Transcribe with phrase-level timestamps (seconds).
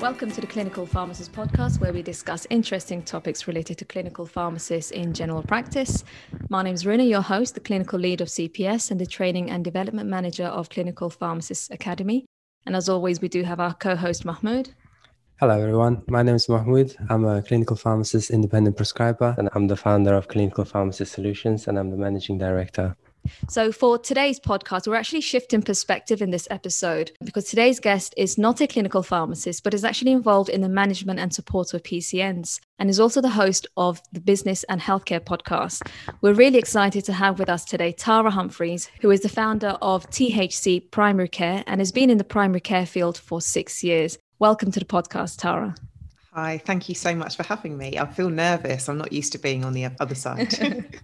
[0.00, 4.92] Welcome to the Clinical Pharmacist podcast, where we discuss interesting topics related to clinical pharmacists
[4.92, 6.04] in general practice.
[6.48, 9.64] My name is Runa, your host, the clinical lead of CPS and the training and
[9.64, 12.26] development manager of Clinical Pharmacists Academy.
[12.64, 14.70] And as always, we do have our co host, Mahmoud.
[15.40, 16.04] Hello, everyone.
[16.06, 16.94] My name is Mahmoud.
[17.10, 21.76] I'm a clinical pharmacist, independent prescriber, and I'm the founder of Clinical Pharmacist Solutions, and
[21.76, 22.96] I'm the managing director.
[23.48, 28.38] So, for today's podcast, we're actually shifting perspective in this episode because today's guest is
[28.38, 32.60] not a clinical pharmacist, but is actually involved in the management and support of PCNs
[32.78, 35.88] and is also the host of the Business of Healthcare podcast.
[36.20, 40.08] We're really excited to have with us today Tara Humphreys, who is the founder of
[40.10, 44.18] THC Primary Care and has been in the primary care field for six years.
[44.38, 45.74] Welcome to the podcast, Tara.
[46.32, 47.98] Hi, thank you so much for having me.
[47.98, 48.88] I feel nervous.
[48.88, 50.54] I'm not used to being on the other side.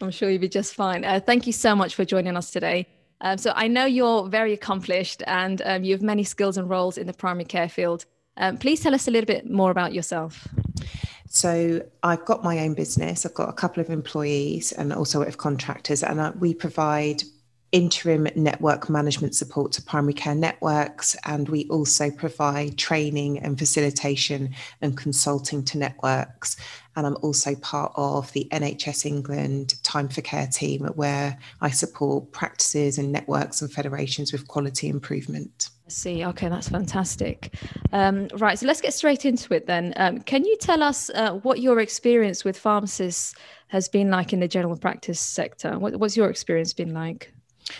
[0.00, 1.04] I'm sure you'll be just fine.
[1.04, 2.86] Uh, thank you so much for joining us today.
[3.20, 6.98] Um, so, I know you're very accomplished and um, you have many skills and roles
[6.98, 8.06] in the primary care field.
[8.38, 10.48] Um, please tell us a little bit more about yourself.
[11.28, 13.26] So, I've got my own business.
[13.26, 17.22] I've got a couple of employees and also of contractors, and uh, we provide
[17.72, 24.54] interim network management support to primary care networks, and we also provide training and facilitation
[24.80, 26.56] and consulting to networks.
[26.94, 32.32] And I'm also part of the NHS England Time for Care team, where I support
[32.32, 35.68] practices and networks and federations with quality improvement.
[35.86, 36.24] I see.
[36.24, 37.54] Okay, that's fantastic.
[37.92, 39.92] Um, right, so let's get straight into it then.
[39.96, 43.34] Um, can you tell us uh, what your experience with pharmacists
[43.68, 45.78] has been like in the general practice sector?
[45.78, 47.32] What, what's your experience been like?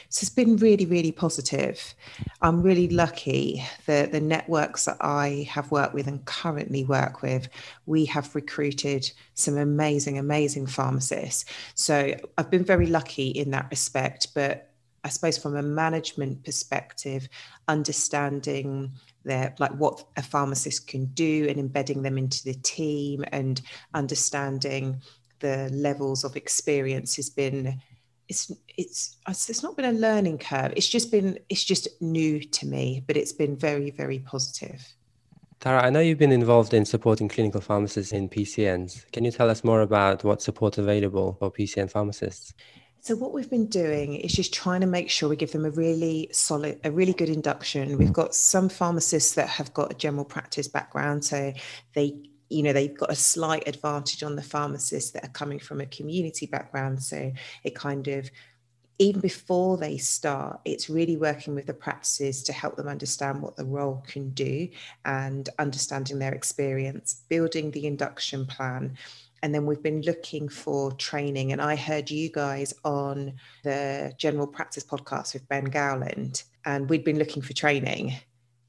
[0.08, 1.94] So it's been really, really positive.
[2.42, 7.48] I'm really lucky that the networks that I have worked with and currently work with,
[7.86, 11.44] we have recruited some amazing, amazing pharmacists.
[11.74, 14.28] So I've been very lucky in that respect.
[14.34, 14.72] But
[15.04, 17.28] I suppose from a management perspective,
[17.68, 18.92] understanding
[19.24, 23.60] their like what a pharmacist can do and embedding them into the team and
[23.94, 25.00] understanding
[25.38, 27.80] the levels of experience has been
[28.28, 32.66] it's it's it's not been a learning curve it's just been it's just new to
[32.66, 34.94] me but it's been very very positive
[35.58, 39.10] Tara, I know you've been involved in supporting clinical pharmacists in PCNs.
[39.12, 42.52] Can you tell us more about what support available for PCN pharmacists?
[43.00, 45.70] So what we've been doing is just trying to make sure we give them a
[45.70, 47.96] really solid, a really good induction.
[47.98, 51.52] We've got some pharmacists that have got a general practice background, so
[51.94, 52.16] they
[52.48, 55.86] you know they've got a slight advantage on the pharmacists that are coming from a
[55.86, 57.02] community background.
[57.02, 57.32] So
[57.64, 58.30] it kind of
[58.98, 63.56] even before they start it's really working with the practices to help them understand what
[63.56, 64.68] the role can do
[65.04, 68.96] and understanding their experience building the induction plan.
[69.42, 71.52] And then we've been looking for training.
[71.52, 77.04] And i heard you guys on the general practice podcast with ben gowland and we'd
[77.04, 78.16] been looking for training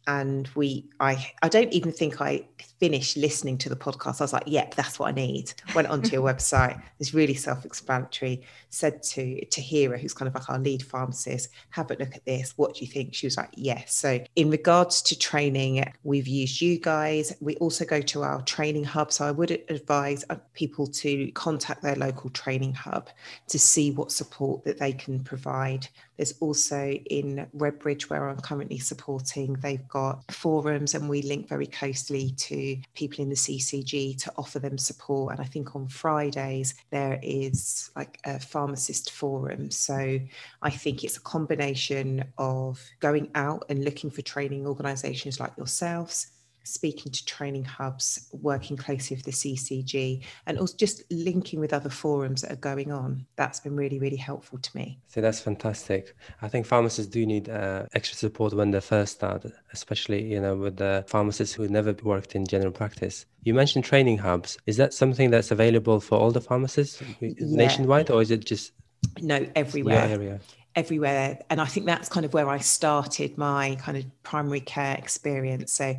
[0.08, 2.44] and we i i don't even think i
[2.80, 4.22] finished listening to the podcast.
[4.22, 5.54] I was like yep that's what i need.
[5.76, 10.60] Went onto your website it's really self-explanatory said to tahira who's kind of like our
[10.60, 12.54] lead pharmacist have a look at this.
[12.56, 13.14] What do you think?
[13.14, 13.96] She was like yes.
[13.96, 17.36] So in regards to training we've used you guys.
[17.42, 19.12] We also go to our training hub.
[19.12, 23.10] So i would advise uh, people to contact their local training hub
[23.48, 25.88] to see what support that they can provide
[26.18, 31.68] there's also in redbridge where i'm currently supporting they've got forums and we link very
[31.68, 35.34] closely to people in the CCG to offer them support.
[35.34, 39.72] And I think on Fridays there is like a pharmacist forum.
[39.72, 40.20] So
[40.62, 46.28] I think it's a combination of going out and looking for training organisations like yourselves
[46.68, 51.90] speaking to training hubs, working closely with the CCG, and also just linking with other
[51.90, 53.26] forums that are going on.
[53.36, 55.00] That's been really, really helpful to me.
[55.08, 56.16] So that's fantastic.
[56.42, 60.56] I think pharmacists do need uh, extra support when they first start, especially you know
[60.56, 63.26] with the pharmacists who never worked in general practice.
[63.44, 64.58] You mentioned training hubs.
[64.66, 67.32] Is that something that's available for all the pharmacists yeah.
[67.40, 68.74] nationwide, or is it just
[69.22, 70.08] no everywhere?
[70.08, 70.40] area
[70.78, 74.96] everywhere and i think that's kind of where i started my kind of primary care
[74.96, 75.96] experience so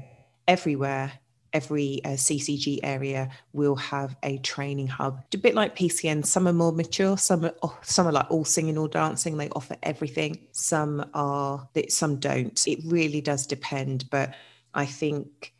[0.48, 1.12] everywhere
[1.52, 5.22] every uh, CCG area will have a training hub.
[5.32, 8.44] A bit like PCN, some are more mature, some are oh, some are like all
[8.44, 9.36] singing, all dancing.
[9.36, 10.38] They offer everything.
[10.52, 12.66] Some are, some don't.
[12.66, 14.34] It really does depend, but
[14.74, 15.52] I think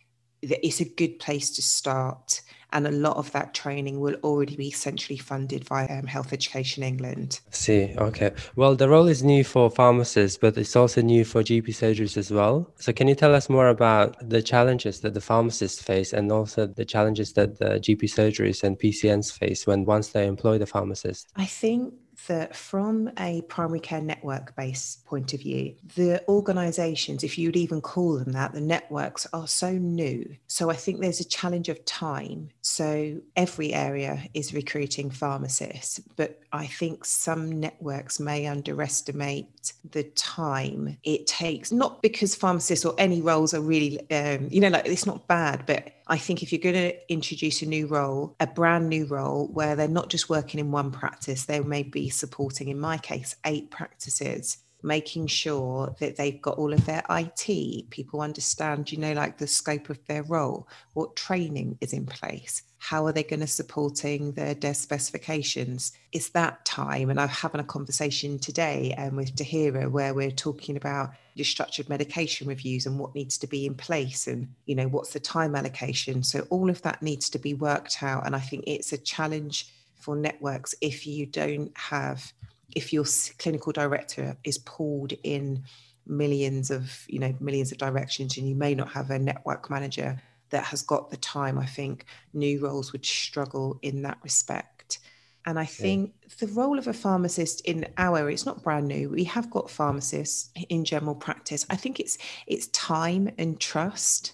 [0.43, 4.57] that it's a good place to start and a lot of that training will already
[4.57, 7.41] be centrally funded by um, Health Education England.
[7.51, 8.33] See, okay.
[8.57, 12.31] Well, the role is new for pharmacists, but it's also new for GP surgeries as
[12.31, 12.71] well.
[12.77, 16.67] So, can you tell us more about the challenges that the pharmacists face and also
[16.67, 21.29] the challenges that the GP surgeries and PCNs face when once they employ the pharmacist?
[21.37, 21.95] I think
[22.27, 27.81] that from a primary care network based point of view, the organisations, if you'd even
[27.81, 30.37] call them that, the networks are so new.
[30.47, 32.51] So I think there's a challenge of time.
[32.63, 40.99] So every area is recruiting pharmacists, but I think some networks may underestimate the time
[41.05, 45.07] it takes, not because pharmacists or any roles are really, um, you know, like it's
[45.07, 48.89] not bad, but I think if you're going to introduce a new role, a brand
[48.89, 52.81] new role where they're not just working in one practice, they may be supporting, in
[52.81, 58.93] my case, eight practices making sure that they've got all of their IT, people understand,
[58.93, 63.13] you know, like the scope of their role, what training is in place, how are
[63.13, 65.93] they going to supporting their DES specifications?
[66.13, 67.11] It's that time.
[67.11, 71.89] And I'm having a conversation today um, with Tahira where we're talking about your structured
[71.89, 75.57] medication reviews and what needs to be in place and, you know, what's the time
[75.57, 76.23] allocation.
[76.23, 78.25] So all of that needs to be worked out.
[78.25, 82.33] And I think it's a challenge for networks if you don't have
[82.75, 83.05] if your
[83.39, 85.63] clinical director is pulled in
[86.07, 90.21] millions of you know millions of directions and you may not have a network manager
[90.51, 95.01] that has got the time i think new roles would struggle in that respect
[95.45, 96.29] and i think yeah.
[96.41, 100.51] the role of a pharmacist in our it's not brand new we have got pharmacists
[100.71, 102.17] in general practice i think it's
[102.47, 104.33] it's time and trust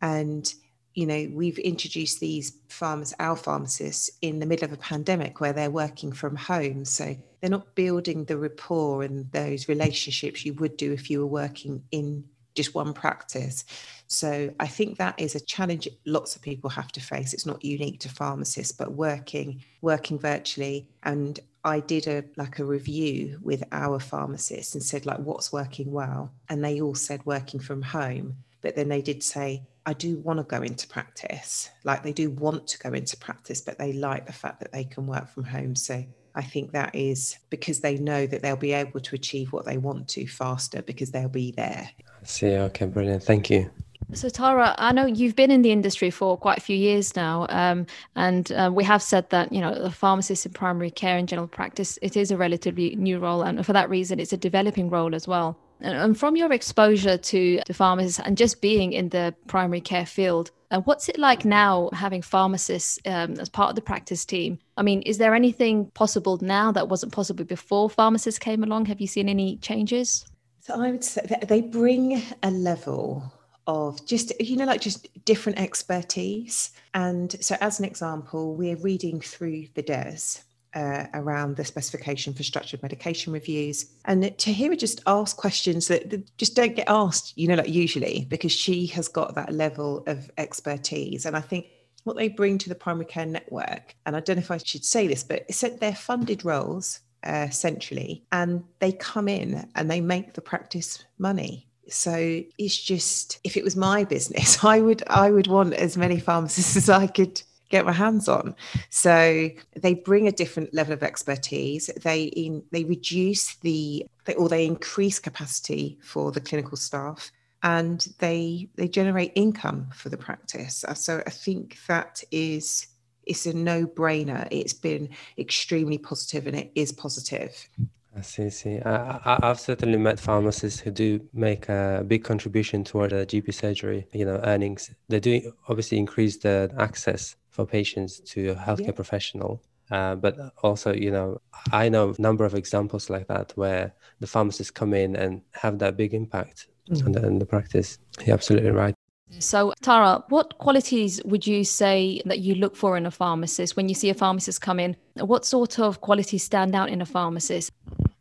[0.00, 0.54] and
[0.96, 5.52] you know, we've introduced these farmers, our pharmacists, in the middle of a pandemic where
[5.52, 6.86] they're working from home.
[6.86, 7.14] So
[7.46, 11.80] they're not building the rapport and those relationships you would do if you were working
[11.92, 12.24] in
[12.56, 13.64] just one practice.
[14.08, 17.32] So I think that is a challenge lots of people have to face.
[17.32, 20.88] It's not unique to pharmacists, but working working virtually.
[21.04, 25.92] And I did a like a review with our pharmacists and said like what's working
[25.92, 28.38] well, and they all said working from home.
[28.60, 31.70] But then they did say I do want to go into practice.
[31.84, 34.82] Like they do want to go into practice, but they like the fact that they
[34.82, 35.76] can work from home.
[35.76, 36.04] So
[36.36, 39.78] I think that is because they know that they'll be able to achieve what they
[39.78, 41.90] want to faster because they'll be there.
[41.98, 42.52] I see.
[42.52, 43.22] Okay, brilliant.
[43.22, 43.70] Thank you.
[44.12, 47.46] So, Tara, I know you've been in the industry for quite a few years now,
[47.48, 51.26] um, and uh, we have said that you know the pharmacist in primary care and
[51.26, 54.90] general practice it is a relatively new role, and for that reason, it's a developing
[54.90, 55.58] role as well.
[55.80, 60.50] And from your exposure to the pharmacists and just being in the primary care field,
[60.70, 64.58] uh, what's it like now having pharmacists um, as part of the practice team?
[64.76, 68.86] I mean, is there anything possible now that wasn't possible before pharmacists came along?
[68.86, 70.26] Have you seen any changes?
[70.60, 73.32] So I would say they bring a level
[73.66, 79.20] of just you know like just different expertise and so as an example we're reading
[79.20, 80.44] through the DES
[80.76, 83.86] uh, around the specification for structured medication reviews.
[84.04, 88.26] And Tahira just ask questions that, that, just don't get asked, you know, like usually,
[88.28, 91.24] because she has got that level of expertise.
[91.24, 91.66] And I think
[92.04, 94.84] what they bring to the primary care network, and I don't know if I should
[94.84, 99.90] say this, but it's that they're funded roles uh, centrally and they come in and
[99.90, 105.02] they make the practice money so it's just if it was my business i would
[105.08, 108.54] i would want as many pharmacists as i could get my hands on.
[108.90, 111.90] So they bring a different level of expertise.
[112.02, 117.30] They in, they reduce the they, or they increase capacity for the clinical staff,
[117.62, 120.84] and they they generate income for the practice.
[120.84, 122.88] Uh, so I think that is
[123.24, 124.46] it's a no brainer.
[124.50, 125.08] It's been
[125.38, 127.68] extremely positive, and it is positive.
[128.16, 128.50] I see.
[128.50, 128.78] see.
[128.84, 134.06] I, have certainly met pharmacists who do make a big contribution toward the GP surgery,
[134.12, 134.90] you know, earnings.
[135.08, 138.92] They do obviously increase the access for patients to a healthcare yeah.
[138.92, 139.62] professional.
[139.90, 141.40] Uh, but also, you know,
[141.72, 145.78] I know a number of examples like that where the pharmacists come in and have
[145.78, 147.06] that big impact mm-hmm.
[147.06, 147.98] on, the, on the practice.
[148.24, 148.94] You're absolutely right.
[149.38, 153.88] So, Tara, what qualities would you say that you look for in a pharmacist when
[153.88, 154.96] you see a pharmacist come in?
[155.16, 157.72] What sort of qualities stand out in a pharmacist?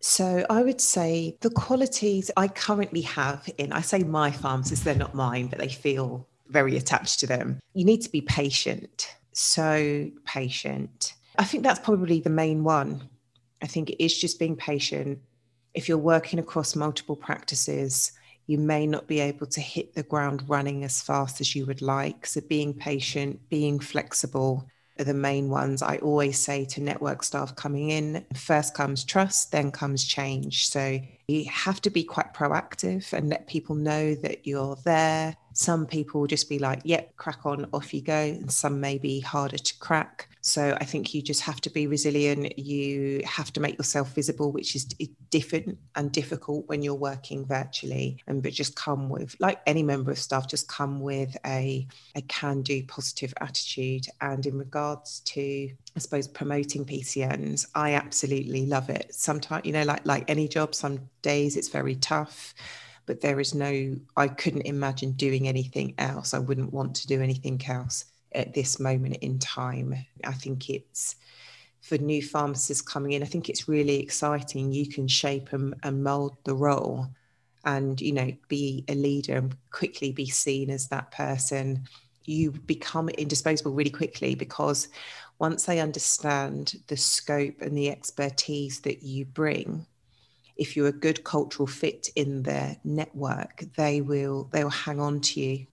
[0.07, 4.93] So, I would say the qualities I currently have in, I say my pharmacists, they're
[4.93, 7.59] not mine, but they feel very attached to them.
[7.73, 11.15] You need to be patient, so patient.
[11.39, 13.09] I think that's probably the main one.
[13.63, 15.17] I think it is just being patient.
[15.73, 18.11] If you're working across multiple practices,
[18.45, 21.81] you may not be able to hit the ground running as fast as you would
[21.81, 22.27] like.
[22.27, 24.67] So, being patient, being flexible
[24.97, 25.81] the main ones.
[25.81, 30.69] I always say to network staff coming in first comes trust, then comes change.
[30.69, 35.35] So, you have to be quite proactive and let people know that you're there.
[35.53, 38.13] Some people will just be like, yep, crack on, off you go.
[38.13, 40.29] And some may be harder to crack.
[40.45, 42.59] So I think you just have to be resilient.
[42.59, 44.85] You have to make yourself visible, which is
[45.31, 48.21] different and difficult when you're working virtually.
[48.27, 52.21] And but just come with, like any member of staff, just come with a, a
[52.21, 54.05] can do positive attitude.
[54.21, 55.41] And in regards to
[55.95, 59.15] I suppose promoting PCNs, I absolutely love it.
[59.15, 62.53] Sometimes, you know, like like any job, some days it's very tough,
[63.07, 66.35] but there is no I couldn't imagine doing anything else.
[66.35, 69.95] I wouldn't want to do anything else at this moment in time.
[70.23, 71.15] I think it's
[71.85, 74.71] for new pharmacists coming in, I think it's really exciting.
[74.71, 77.07] You can shape and, and mold the role
[77.63, 81.87] and, you know, be a leader and quickly be seen as that person.
[82.23, 84.87] You become indispensable really quickly because
[85.37, 89.85] once they understand the scope and the expertise that you bring,
[90.57, 95.19] if you're a good cultural fit in their network, they will they will hang on
[95.19, 95.67] to you.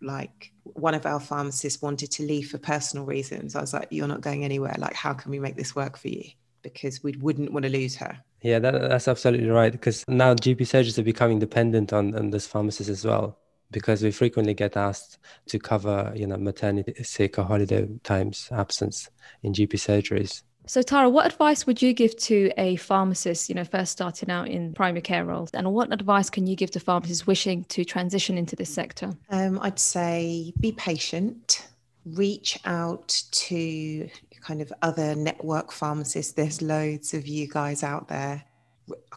[0.00, 3.54] Like one of our pharmacists wanted to leave for personal reasons.
[3.56, 4.74] I was like, "You're not going anywhere.
[4.78, 6.24] Like, how can we make this work for you?"
[6.62, 8.18] Because we wouldn't want to lose her.
[8.42, 9.72] Yeah, that, that's absolutely right.
[9.72, 13.38] Because now GP surgeons are becoming dependent on, on this pharmacist as well.
[13.70, 15.18] Because we frequently get asked
[15.48, 19.10] to cover, you know, maternity sick or holiday times absence
[19.42, 20.42] in GP surgeries.
[20.68, 24.48] So, Tara, what advice would you give to a pharmacist, you know, first starting out
[24.48, 25.50] in primary care roles?
[25.52, 29.16] And what advice can you give to pharmacists wishing to transition into this sector?
[29.30, 31.68] Um, I'd say be patient,
[32.04, 34.08] reach out to
[34.40, 36.32] kind of other network pharmacists.
[36.32, 38.44] There's loads of you guys out there.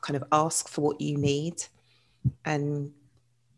[0.02, 1.64] Kind of ask for what you need
[2.46, 2.92] and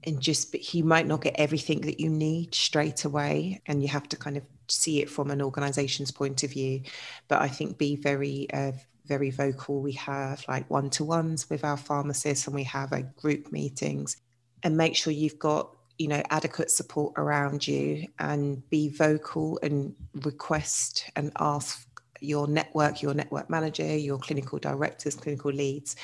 [0.04, 3.88] and just but you might not get everything that you need straight away and you
[3.88, 6.82] have to kind of see it from an organization's point of view
[7.28, 8.72] but i think be very uh,
[9.06, 9.82] very vocal.
[9.82, 14.16] We have like one-to-ones with our pharmacists and we have a group meetings
[14.64, 19.94] and make sure you've got you know adequate support around you and be vocal and
[20.24, 21.88] request and ask
[22.22, 25.96] your network your network manager your clinical directors clinical leads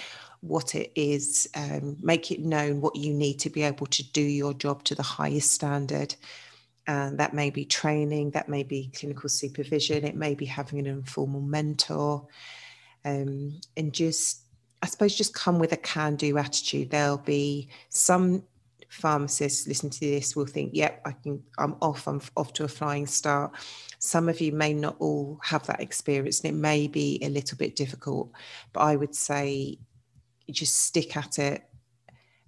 [0.41, 4.21] what it is um, make it known what you need to be able to do
[4.21, 6.13] your job to the highest standard
[6.87, 10.87] and that may be training, that may be clinical supervision, it may be having an
[10.87, 12.25] informal mentor.
[13.03, 14.43] Um, and just,
[14.81, 16.89] I suppose, just come with a can do attitude.
[16.89, 18.43] There'll be some
[18.89, 22.69] pharmacists listen to this will think, yep, I can, I'm off, I'm off to a
[22.69, 23.51] flying start.
[23.99, 27.57] Some of you may not all have that experience and it may be a little
[27.57, 28.31] bit difficult,
[28.73, 29.79] but I would say
[30.49, 31.63] just stick at it,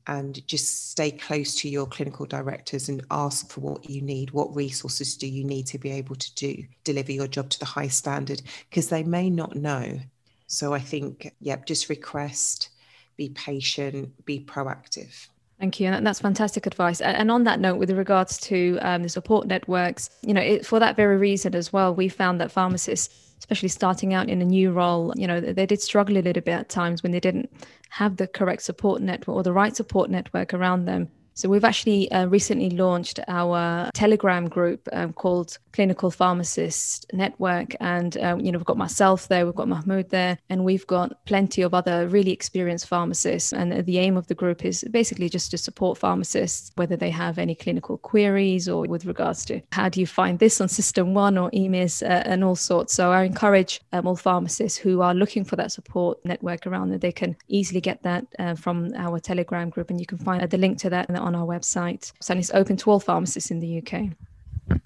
[0.10, 4.54] and just stay close to your clinical directors and ask for what you need what
[4.56, 7.88] resources do you need to be able to do deliver your job to the high
[7.88, 10.00] standard because they may not know
[10.48, 12.70] so i think yep just request
[13.18, 15.28] be patient be proactive
[15.60, 15.90] Thank you.
[15.90, 17.02] And that's fantastic advice.
[17.02, 20.80] And on that note, with regards to um, the support networks, you know, it, for
[20.80, 24.72] that very reason as well, we found that pharmacists especially starting out in a new
[24.72, 27.52] role, you know, they did struggle a little bit at times when they didn't
[27.90, 31.10] have the correct support network or the right support network around them.
[31.40, 38.18] So we've actually uh, recently launched our Telegram group um, called Clinical Pharmacist Network, and
[38.18, 41.62] uh, you know we've got myself there, we've got Mahmoud there, and we've got plenty
[41.62, 43.54] of other really experienced pharmacists.
[43.54, 47.38] And the aim of the group is basically just to support pharmacists, whether they have
[47.38, 51.50] any clinical queries or with regards to how do you find this on SystmOne or
[51.52, 52.94] EMIS uh, and all sorts.
[52.94, 57.00] So I encourage um, all pharmacists who are looking for that support network around that
[57.00, 60.58] they can easily get that uh, from our Telegram group, and you can find the
[60.58, 62.12] link to that on our website.
[62.22, 64.10] So it's open to all pharmacists in the UK.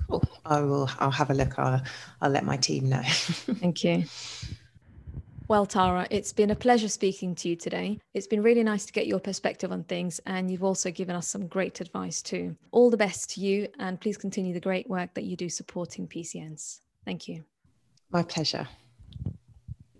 [0.09, 0.23] Cool.
[0.45, 0.89] I will.
[0.99, 1.57] I'll have a look.
[1.57, 1.81] I'll,
[2.21, 3.01] I'll let my team know.
[3.05, 4.05] Thank you.
[5.49, 7.99] Well, Tara, it's been a pleasure speaking to you today.
[8.13, 11.27] It's been really nice to get your perspective on things, and you've also given us
[11.27, 12.55] some great advice too.
[12.71, 16.07] All the best to you, and please continue the great work that you do supporting
[16.07, 16.79] PCNs.
[17.05, 17.43] Thank you.
[18.09, 18.67] My pleasure.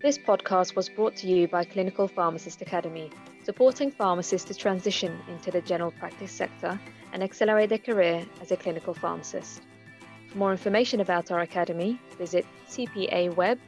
[0.02, 3.10] This podcast was brought to you by Clinical Pharmacist Academy,
[3.44, 6.80] supporting pharmacists to transition into the general practice sector
[7.12, 9.62] and accelerate their career as a clinical pharmacist.
[10.30, 13.60] For more information about our academy, visit cpaweb.org.uk.